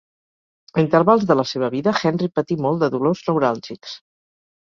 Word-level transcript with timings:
A 0.75 0.79
intervals 0.83 1.25
de 1.31 1.35
la 1.39 1.45
seva 1.49 1.69
vida, 1.75 1.93
Henry 2.09 2.29
patí 2.39 2.57
molt 2.63 2.85
de 2.85 2.91
dolors 2.97 3.23
neuràlgics. 3.27 3.93